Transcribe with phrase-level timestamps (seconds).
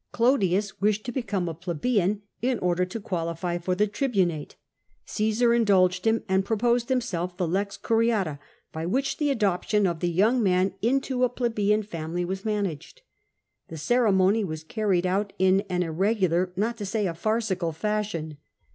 [0.11, 4.55] Clodius wished to become a plebeian, in order to qualify for the tribunate.
[5.05, 8.39] Csesar indulged him, and proposed himself the lex mriata
[8.71, 13.03] by which the adoption of the young man into a plebeian family was managed.
[13.67, 18.37] The ceremony was carried out in an irregular, not to say a farcical, fashion.